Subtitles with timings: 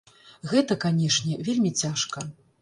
[0.53, 2.27] Гэта, канешне, вельмі цяжка.